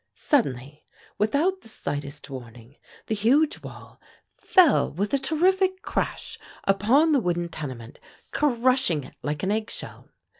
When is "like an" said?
9.21-9.51